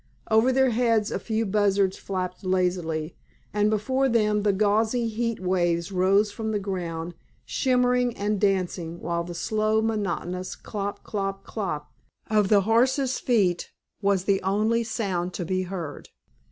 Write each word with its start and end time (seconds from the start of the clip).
Over 0.31 0.51
their 0.51 0.71
heads 0.71 1.11
a 1.11 1.19
few 1.19 1.45
buzzards 1.45 1.95
flapped 1.95 2.43
lazily, 2.43 3.15
and 3.53 3.69
before 3.69 4.09
them 4.09 4.41
the 4.41 4.51
gauzy 4.51 5.07
heat 5.07 5.39
waves 5.39 5.91
rose 5.91 6.31
from 6.31 6.49
the 6.51 6.57
ground 6.57 7.13
shimmering 7.45 8.17
and 8.17 8.41
dancing 8.41 8.99
while 8.99 9.23
the 9.23 9.35
slow, 9.35 9.79
monotonous 9.79 10.55
klop, 10.55 11.03
klop, 11.03 11.43
klop 11.43 11.93
of 12.31 12.49
the 12.49 12.61
horses' 12.61 13.19
feet 13.19 13.69
was 14.01 14.23
the 14.23 14.41
only 14.41 14.83
sound 14.83 15.33
to 15.35 15.45
be 15.45 15.61
heard. 15.65 16.09